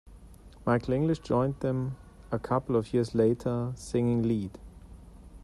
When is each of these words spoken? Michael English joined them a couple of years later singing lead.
Michael 0.65 0.95
English 0.95 1.19
joined 1.19 1.59
them 1.59 1.95
a 2.31 2.39
couple 2.39 2.75
of 2.75 2.91
years 2.91 3.13
later 3.13 3.71
singing 3.75 4.23
lead. 4.23 4.57